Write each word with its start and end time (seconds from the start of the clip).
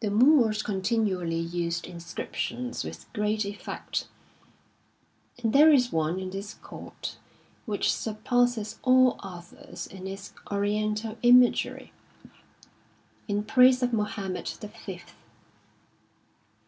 The 0.00 0.10
Moors 0.10 0.64
continually 0.64 1.38
used 1.38 1.86
inscriptions 1.86 2.82
with 2.82 3.06
great 3.12 3.44
effect, 3.46 4.08
and 5.40 5.52
there 5.52 5.70
is 5.72 5.92
one 5.92 6.18
in 6.18 6.30
this 6.30 6.54
court 6.54 7.18
which 7.66 7.94
surpasses 7.94 8.80
all 8.82 9.14
others 9.22 9.86
in 9.86 10.08
its 10.08 10.32
oriental 10.50 11.16
imagery, 11.22 11.92
in 13.28 13.44
praise 13.44 13.80
of 13.80 13.92
184 13.92 13.94
M 13.94 13.94
Ubc 13.94 13.94
Blbambra 13.94 14.32
Mohammed 14.82 15.04
V. 15.06 15.12